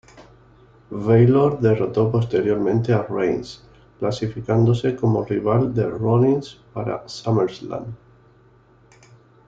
Bálor 0.91 1.59
derrotó 1.61 2.11
posteriormente 2.11 2.91
a 2.91 3.03
Reigns, 3.03 3.61
clasificándose 3.99 4.95
como 4.95 5.23
rival 5.23 5.75
de 5.75 5.87
Rollins 5.91 6.59
para 6.73 7.07
SummerSlam. 7.07 7.95